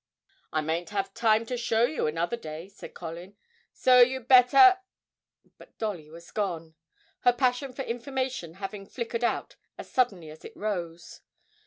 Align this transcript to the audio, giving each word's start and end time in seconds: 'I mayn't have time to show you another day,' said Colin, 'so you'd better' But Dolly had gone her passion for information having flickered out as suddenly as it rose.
'I 0.51 0.61
mayn't 0.61 0.89
have 0.89 1.13
time 1.13 1.45
to 1.45 1.55
show 1.55 1.83
you 1.83 2.07
another 2.07 2.35
day,' 2.35 2.69
said 2.69 2.95
Colin, 2.95 3.35
'so 3.71 3.99
you'd 4.01 4.27
better' 4.27 4.79
But 5.59 5.77
Dolly 5.77 6.09
had 6.11 6.33
gone 6.33 6.73
her 7.19 7.31
passion 7.31 7.71
for 7.71 7.83
information 7.83 8.55
having 8.55 8.87
flickered 8.87 9.23
out 9.23 9.57
as 9.77 9.91
suddenly 9.91 10.31
as 10.31 10.43
it 10.43 10.57
rose. 10.57 11.21